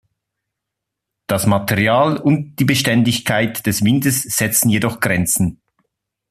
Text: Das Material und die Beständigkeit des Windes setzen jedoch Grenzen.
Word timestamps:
Das 1.27 1.45
Material 1.45 2.17
und 2.17 2.55
die 2.55 2.63
Beständigkeit 2.65 3.67
des 3.67 3.83
Windes 3.83 4.23
setzen 4.23 4.69
jedoch 4.71 4.99
Grenzen. 4.99 5.61